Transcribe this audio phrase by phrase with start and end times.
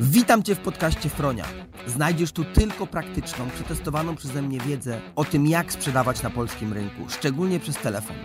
[0.00, 1.44] Witam Cię w podcaście Fronia.
[1.86, 7.08] Znajdziesz tu tylko praktyczną, przetestowaną przeze mnie wiedzę o tym, jak sprzedawać na polskim rynku,
[7.08, 8.16] szczególnie przez telefon.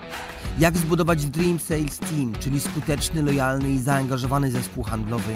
[0.59, 5.35] Jak zbudować Dream Sales Team, czyli skuteczny, lojalny i zaangażowany zespół handlowy.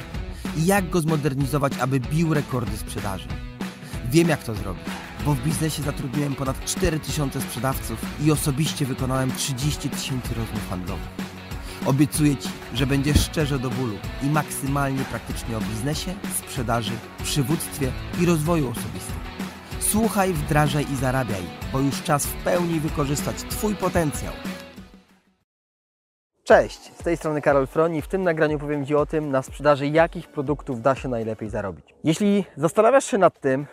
[0.57, 3.27] I jak go zmodernizować, aby bił rekordy sprzedaży.
[4.11, 4.83] Wiem, jak to zrobić,
[5.25, 11.36] bo w biznesie zatrudniłem ponad 4000 sprzedawców i osobiście wykonałem 30 tysięcy rozmów handlowych.
[11.85, 16.91] Obiecuję Ci, że będziesz szczerze do bólu i maksymalnie praktycznie o biznesie, sprzedaży,
[17.23, 17.91] przywództwie
[18.21, 19.15] i rozwoju osobistym.
[19.79, 21.43] Słuchaj, wdrażaj i zarabiaj,
[21.73, 24.33] bo już czas w pełni wykorzystać Twój potencjał.
[26.43, 28.01] Cześć, z tej strony Karol Froni.
[28.01, 31.95] W tym nagraniu powiem Ci o tym, na sprzedaży jakich produktów da się najlepiej zarobić.
[32.03, 33.65] Jeśli zastanawiasz się nad tym,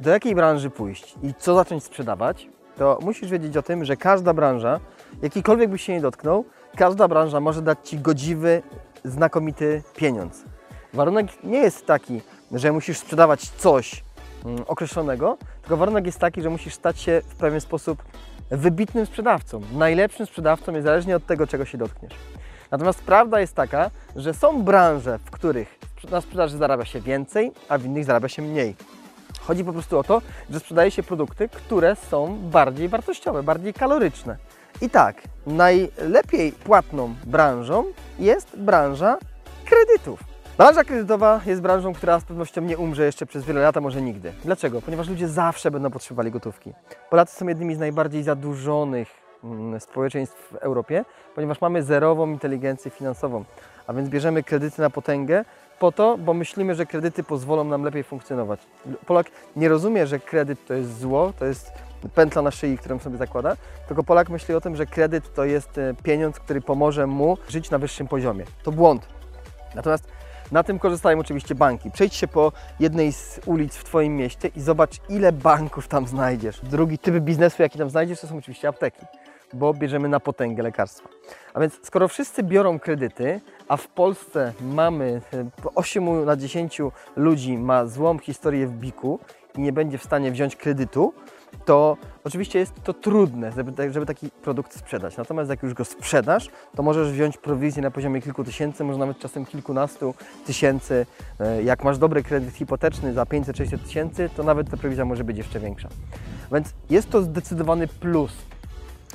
[0.00, 4.34] do jakiej branży pójść i co zacząć sprzedawać, to musisz wiedzieć o tym, że każda
[4.34, 4.80] branża,
[5.22, 6.44] jakikolwiek byś się nie dotknął,
[6.76, 8.62] każda branża może dać Ci godziwy,
[9.04, 10.44] znakomity pieniądz.
[10.94, 12.20] Warunek nie jest taki,
[12.52, 14.04] że musisz sprzedawać coś
[14.44, 18.02] mm, określonego, tylko warunek jest taki, że musisz stać się w pewien sposób
[18.50, 22.14] wybitnym sprzedawcą, najlepszym sprzedawcą, niezależnie od tego, czego się dotkniesz.
[22.70, 25.78] Natomiast prawda jest taka, że są branże, w których
[26.10, 28.76] na sprzedaży zarabia się więcej, a w innych zarabia się mniej.
[29.40, 34.36] Chodzi po prostu o to, że sprzedaje się produkty, które są bardziej wartościowe, bardziej kaloryczne.
[34.82, 37.84] I tak, najlepiej płatną branżą
[38.18, 39.18] jest branża
[39.64, 40.20] kredytów.
[40.58, 44.02] Branża kredytowa jest branżą, która z pewnością nie umrze jeszcze przez wiele lat, a może
[44.02, 44.32] nigdy.
[44.44, 44.82] Dlaczego?
[44.82, 46.72] Ponieważ ludzie zawsze będą potrzebowali gotówki.
[47.10, 49.08] Polacy są jednymi z najbardziej zadłużonych
[49.44, 53.44] mm, społeczeństw w Europie, ponieważ mamy zerową inteligencję finansową.
[53.86, 55.44] A więc bierzemy kredyty na potęgę
[55.78, 58.60] po to, bo myślimy, że kredyty pozwolą nam lepiej funkcjonować.
[59.06, 61.72] Polak nie rozumie, że kredyt to jest zło, to jest
[62.14, 63.56] pętla na szyi, którą sobie zakłada,
[63.88, 67.70] tylko Polak myśli o tym, że kredyt to jest e, pieniądz, który pomoże mu żyć
[67.70, 68.44] na wyższym poziomie.
[68.62, 69.08] To błąd.
[69.74, 70.08] Natomiast
[70.52, 71.90] na tym korzystają oczywiście banki.
[71.90, 76.60] Przejdź się po jednej z ulic w Twoim mieście i zobacz, ile banków tam znajdziesz.
[76.60, 79.06] Drugi typ biznesu, jaki tam znajdziesz, to są oczywiście apteki,
[79.52, 81.08] bo bierzemy na potęgę lekarstwa.
[81.54, 86.80] A więc skoro wszyscy biorą kredyty, a w Polsce mamy e, 8 na 10
[87.16, 89.18] ludzi ma złą historię w biku
[89.54, 91.12] i nie będzie w stanie wziąć kredytu,
[91.64, 95.16] to oczywiście jest to trudne, żeby, żeby taki produkt sprzedać.
[95.16, 99.18] Natomiast jak już go sprzedasz, to możesz wziąć prowizję na poziomie kilku tysięcy, może nawet
[99.18, 100.14] czasem kilkunastu
[100.46, 101.06] tysięcy.
[101.40, 105.38] E, Jak masz dobry kredyt hipoteczny za 500-600 tysięcy, to nawet ta prowizja może być
[105.38, 105.88] jeszcze większa.
[106.52, 108.32] Więc jest to zdecydowany plus.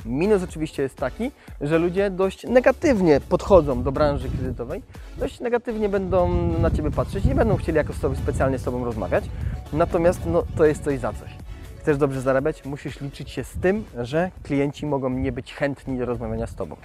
[0.06, 1.30] Minus oczywiście jest taki,
[1.60, 4.82] że ludzie dość negatywnie podchodzą do branży kredytowej,
[5.18, 6.28] dość negatywnie będą
[6.58, 9.24] na Ciebie patrzeć, nie będą chcieli jako sobie specjalnie z Tobą rozmawiać,
[9.72, 11.41] natomiast no, to jest coś za coś.
[11.82, 16.06] Chcesz dobrze zarabiać, musisz liczyć się z tym, że klienci mogą nie być chętni do
[16.06, 16.76] rozmawiania z Tobą.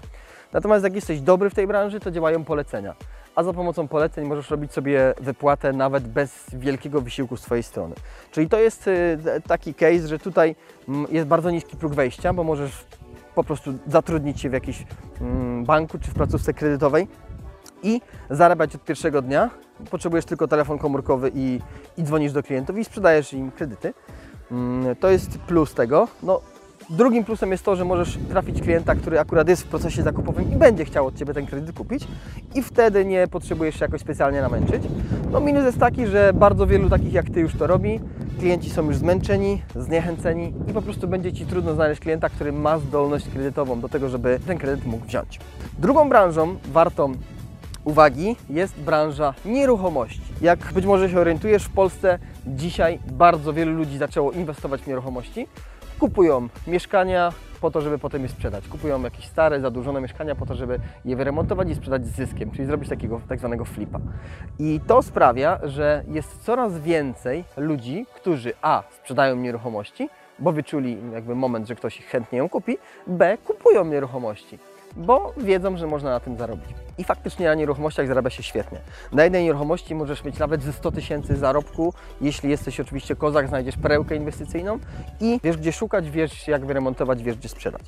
[0.54, 2.96] Natomiast jak jesteś dobry w tej branży, to działają polecenia.
[3.36, 7.96] A za pomocą poleceń możesz robić sobie wypłatę nawet bez wielkiego wysiłku z Twojej strony.
[8.32, 10.56] Czyli to jest y, taki case, że tutaj
[10.88, 12.86] mm, jest bardzo niski próg wejścia, bo możesz
[13.36, 14.86] po prostu zatrudnić się w jakimś
[15.22, 17.08] mm, banku czy w placówce kredytowej
[17.84, 19.50] i zarabiać od pierwszego dnia.
[19.92, 21.60] Potrzebujesz tylko telefon komórkowy i,
[21.98, 23.94] i dzwonisz do klientów i sprzedajesz im kredyty.
[24.52, 26.08] Mm, To jest plus tego.
[26.24, 26.42] No,
[26.90, 30.56] drugim plusem jest to, że możesz trafić klienta, który akurat jest w procesie zakupowym i
[30.56, 32.08] będzie chciał od Ciebie ten kredyt kupić
[32.56, 34.84] i wtedy nie potrzebujesz się jakoś specjalnie namęczyć.
[35.32, 38.00] No minus jest taki, że bardzo wielu takich jak Ty już to robi.
[38.40, 42.80] Klienci są już zmęczeni, zniechęceni i po prostu będzie Ci trudno znaleźć klienta, który ma
[42.80, 45.40] zdolność kredytową do tego, żeby ten kredyt mógł wziąć.
[45.80, 47.14] Drugą branżą wartą
[47.86, 50.22] uwagi jest branża nieruchomości.
[50.42, 55.48] Jak być może się orientujesz, w Polsce dzisiaj bardzo wielu ludzi zaczęło inwestować w nieruchomości.
[56.00, 58.68] Kupują mieszkania po to, żeby potem je sprzedać.
[58.68, 62.66] Kupują jakieś stare, zadłużone mieszkania po to, żeby je wyremontować i sprzedać z zyskiem, czyli
[62.66, 64.00] zrobić takiego tak zwanego flipa.
[64.60, 68.84] I to sprawia, że jest coraz więcej ludzi, którzy a.
[68.92, 70.10] sprzedają nieruchomości,
[70.40, 72.78] bo wyczuli jakby moment, że ktoś chętnie ją kupi,
[73.08, 73.38] b.
[73.38, 74.60] kupują nieruchomości.
[74.98, 76.70] Bo wiedzą, że można na tym zarobić.
[76.98, 78.80] I faktycznie na nieruchomościach zarabia się świetnie.
[79.12, 83.78] Na jednej nieruchomości możesz mieć nawet ze 100 tysięcy zarobku, jeśli jesteś oczywiście kozak, znajdziesz
[83.78, 84.80] perełkę inwestycyjną
[85.22, 87.82] i wiesz gdzie szukać, wiesz jak wyremontować, wiesz gdzie sprzedać.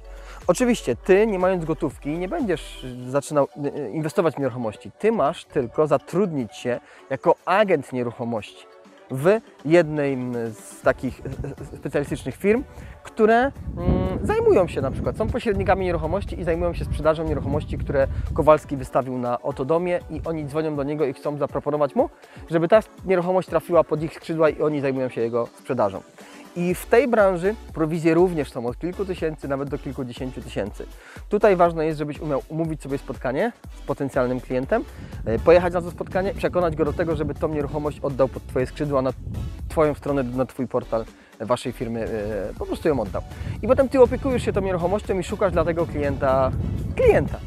[0.48, 4.92] Oczywiście Ty nie mając gotówki nie będziesz zaczynał y, inwestować w nieruchomości.
[5.00, 6.80] Ty masz tylko zatrudnić się
[7.10, 8.66] jako agent nieruchomości
[9.12, 10.18] w jednej
[10.54, 11.22] z takich
[11.78, 12.64] specjalistycznych firm,
[13.04, 13.52] które mm,
[14.24, 19.18] zajmują się na przykład, są pośrednikami nieruchomości i zajmują się sprzedażą nieruchomości, które Kowalski wystawił
[19.18, 22.10] na Otodomie i oni dzwonią do niego i chcą zaproponować mu,
[22.50, 26.02] żeby ta nieruchomość trafiła pod ich skrzydła i oni zajmują się jego sprzedażą.
[26.60, 30.86] I w tej branży prowizje również są od kilku tysięcy, nawet do kilkudziesięciu tysięcy.
[31.30, 34.84] Tutaj ważne jest, żebyś umiał umówić sobie spotkanie z potencjalnym klientem,
[35.26, 38.66] e, pojechać na to spotkanie, przekonać go do tego, żeby tą nieruchomość oddał pod Twoje
[38.66, 39.12] skrzydła na
[39.70, 41.06] Twoją stronę, na Twój portal
[41.40, 43.22] Waszej firmy, e, po prostu ją oddał.
[43.62, 46.52] I potem Ty opiekujesz się tą nieruchomością i szukasz dla tego klienta
[46.96, 47.40] klienta.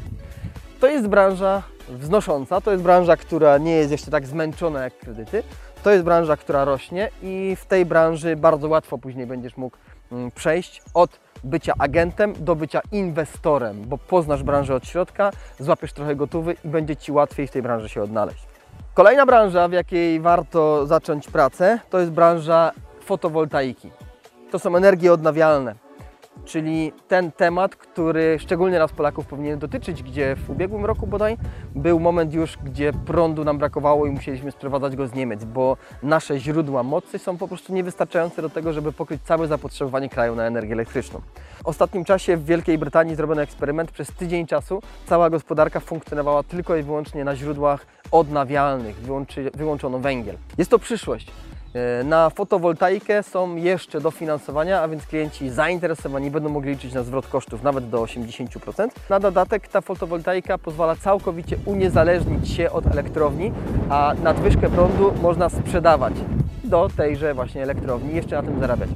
[0.79, 5.43] To jest branża wznosząca, to jest branża, która nie jest jeszcze tak zmęczona jak kredyty,
[5.83, 9.77] to jest branża, która rośnie i w tej branży bardzo łatwo później będziesz mógł
[10.11, 16.15] mm, przejść od bycia agentem do bycia inwestorem, bo poznasz branżę od środka, złapiesz trochę
[16.15, 18.47] gotowy i będzie Ci łatwiej w tej branży się odnaleźć.
[18.93, 22.71] Kolejna branża, w jakiej warto zacząć pracę, to jest branża
[23.01, 23.91] fotowoltaiki.
[24.51, 25.82] To są energie odnawialne
[26.45, 31.37] czyli ten temat, który szczególnie nas Polaków powinien dotyczyć, gdzie w ubiegłym roku bodaj
[31.75, 36.39] był moment już, gdzie prądu nam brakowało i musieliśmy sprowadzać go z Niemiec, bo nasze
[36.39, 40.73] źródła mocy są po prostu niewystarczające do tego, żeby pokryć całe zapotrzebowanie kraju na energię
[40.73, 41.21] elektryczną.
[41.63, 46.75] W ostatnim czasie w Wielkiej Brytanii zrobiono eksperyment, przez tydzień czasu cała gospodarka funkcjonowała tylko
[46.75, 48.95] i wyłącznie na źródłach odnawialnych,
[49.53, 50.37] wyłączono węgiel.
[50.57, 51.31] Jest to przyszłość.
[51.73, 57.27] E, na fotowoltaikę są jeszcze dofinansowania, a więc klienci zainteresowani będą mogli liczyć na zwrot
[57.27, 58.87] kosztów nawet do 80%.
[59.09, 63.51] Na dodatek ta fotowoltaika pozwala całkowicie uniezależnić się od elektrowni,
[63.89, 66.13] a nadwyżkę prądu można sprzedawać
[66.63, 68.89] do tejże właśnie elektrowni i jeszcze na tym zarabiać.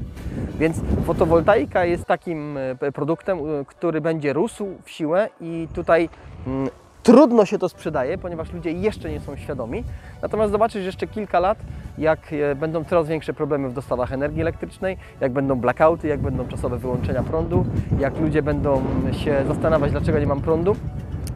[0.60, 6.10] Więc fotowoltaika jest takim e, produktem, e, który będzie rósł w siłę i tutaj
[6.48, 6.70] mm,
[7.08, 9.84] Trudno się to sprzedaje, ponieważ ludzie jeszcze nie są świadomi.
[10.22, 11.58] Natomiast zobaczysz jeszcze kilka lat,
[11.98, 16.48] jak e, będą coraz większe problemy w dostawach energii elektrycznej, jak będą blackouty, jak będą
[16.48, 17.66] czasowe wyłączenia prądu,
[18.00, 20.76] jak ludzie będą się zastanawiać, dlaczego nie mam prądu.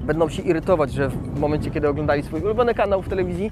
[0.02, 3.52] Będą się irytować, że w momencie, kiedy oglądali swój ulubiony kanał w telewizji,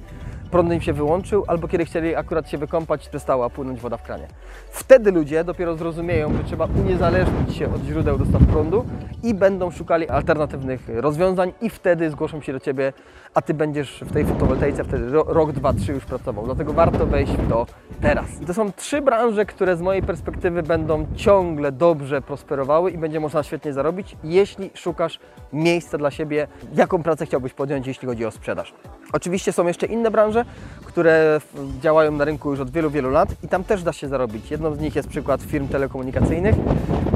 [0.52, 4.28] prąd im się wyłączył, albo kiedy chcieli akurat się wykąpać, przestała płynąć woda w kranie.
[4.72, 8.86] Wtedy ludzie dopiero zrozumieją, że trzeba uniezależnić się od źródeł dostaw prądu
[9.24, 12.94] i będą szukali alternatywnych rozwiązań i wtedy zgłoszą się do Ciebie,
[13.34, 16.46] a Ty będziesz w tej fotowoltaice wtedy rok, dwa, trzy już pracował.
[16.46, 17.66] Dlatego warto wejść w to
[18.02, 18.26] teraz.
[18.48, 23.44] to są trzy branże, które z mojej perspektywy będą ciągle dobrze prosperowały i będzie można
[23.44, 25.20] świetnie zarobić, jeśli szukasz
[25.54, 28.74] miejsca dla siebie, jaką pracę chciałbyś podjąć, jeśli chodzi o sprzedaż.
[29.14, 30.46] Oczywiście są jeszcze inne branże,
[30.86, 31.42] które
[31.82, 34.52] działają na rynku już od wielu, wielu lat i tam też da się zarobić.
[34.52, 36.56] Jedną z nich jest przykład firm telekomunikacyjnych,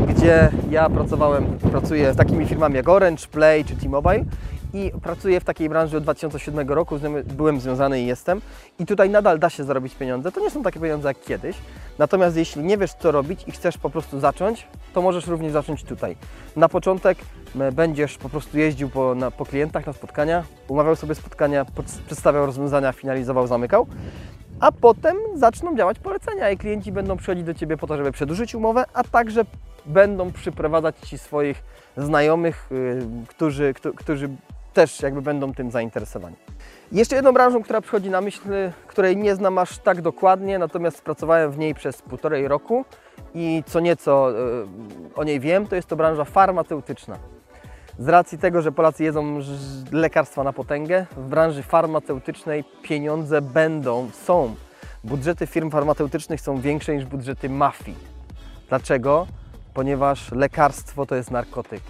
[0.07, 4.25] gdzie ja pracowałem, pracuję z takimi firmami jak Orange, Play czy T-Mobile
[4.73, 8.41] i pracuję w takiej branży od 2007 roku, byłem związany i jestem.
[8.79, 10.31] I tutaj nadal da się zarobić pieniądze.
[10.31, 11.55] To nie są takie pieniądze jak kiedyś.
[11.99, 15.83] Natomiast jeśli nie wiesz co robić i chcesz po prostu zacząć, to możesz również zacząć
[15.83, 16.15] tutaj.
[16.55, 17.17] Na początek
[17.71, 21.65] będziesz po prostu jeździł po, na, po klientach na spotkania, umawiał sobie spotkania,
[22.05, 23.87] przedstawiał rozwiązania, finalizował, zamykał.
[24.59, 28.55] A potem zaczną działać polecenia i klienci będą przychodzić do Ciebie po to, żeby przedłużyć
[28.55, 29.45] umowę, a także
[29.85, 31.63] będą przyprowadzać Ci swoich
[31.97, 34.29] znajomych, yy, którzy, którzy
[34.73, 36.35] też jakby będą tym zainteresowani.
[36.91, 38.41] Jeszcze jedną branżą, która przychodzi na myśl,
[38.87, 42.85] której nie znam aż tak dokładnie, natomiast pracowałem w niej przez półtorej roku
[43.35, 44.35] i co nieco e,
[45.15, 47.17] o niej wiem, to jest to branża farmaceutyczna.
[47.99, 49.39] Z racji tego, że Polacy jedzą
[49.91, 54.55] lekarstwa na potęgę, w branży farmaceutycznej pieniądze będą, są.
[55.03, 57.97] Budżety firm farmaceutycznych są większe niż budżety mafii.
[58.69, 59.27] Dlaczego?
[59.73, 61.81] Ponieważ lekarstwo to jest narkotyk.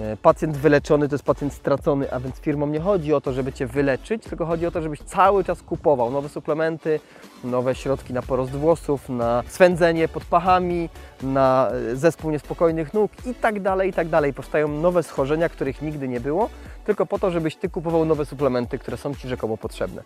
[0.00, 3.52] E, pacjent wyleczony to jest pacjent stracony, a więc firmom nie chodzi o to, żeby
[3.52, 7.00] Cię wyleczyć, tylko chodzi o to, żebyś cały czas kupował nowe suplementy,
[7.44, 10.88] nowe środki na porost włosów, na swędzenie pod pachami,
[11.22, 14.34] na e, zespół niespokojnych nóg i tak dalej, i tak dalej.
[14.34, 16.50] Powstają nowe schorzenia, których nigdy nie było,
[16.84, 20.02] tylko po to, żebyś Ty kupował nowe suplementy, które są Ci rzekomo potrzebne.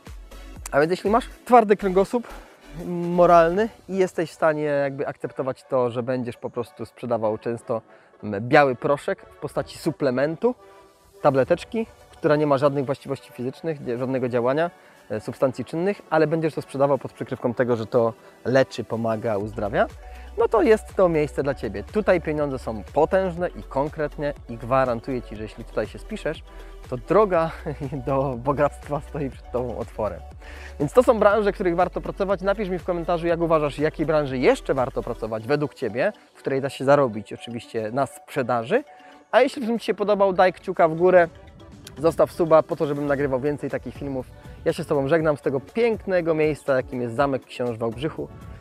[0.70, 2.28] A więc jeśli masz twardy kręgosłup,
[2.86, 7.82] moralny i jesteś w stanie jakby akceptować to, że będziesz po prostu sprzedawał często
[8.24, 10.54] biały proszek w postaci suplementu,
[11.22, 14.70] tableteczki, która nie ma żadnych właściwości fizycznych, żadnego działania,
[15.10, 18.12] e, substancji czynnych, ale będziesz to sprzedawał pod przykrywką tego, że to
[18.44, 19.86] leczy, pomaga, uzdrawia,
[20.38, 21.84] no to jest to miejsce dla Ciebie.
[21.84, 26.42] Tutaj pieniądze są potężne i konkretnie i gwarantuję Ci, że jeśli tutaj się spiszesz,
[26.90, 27.50] to droga
[28.06, 30.20] do bogactwa stoi przed Tobą otworem.
[30.80, 32.42] Więc to są branże, w których warto pracować.
[32.42, 36.38] Napisz mi w komentarzu, jak uważasz, w jakiej branży jeszcze warto pracować według Ciebie, w
[36.38, 38.84] której da się zarobić oczywiście na sprzedaży.
[39.30, 41.28] A jeśli film Ci się podobał, daj kciuka w górę,
[41.98, 44.26] zostaw suba po to, żebym nagrywał więcej takich filmów.
[44.64, 48.28] Ja się z Tobą żegnam z tego pięknego miejsca, jakim jest Zamek Książ w Wałbrzychu.